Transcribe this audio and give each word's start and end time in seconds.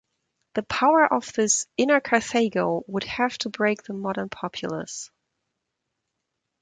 The 0.55 0.63
power 0.63 1.05
of 1.13 1.31
this 1.33 1.67
"inner 1.77 2.01
Carthago" 2.01 2.81
would 2.87 3.03
have 3.03 3.37
to 3.37 3.49
break 3.49 3.83
the 3.83 3.93
modern 3.93 4.29
populous. 4.29 5.11